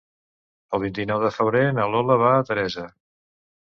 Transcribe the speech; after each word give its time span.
El 0.77 0.81
vint-i-nou 0.83 1.21
de 1.25 1.31
febrer 1.37 1.63
na 1.81 1.87
Lola 1.97 2.17
va 2.25 2.33
a 2.39 2.43
Teresa. 2.51 2.89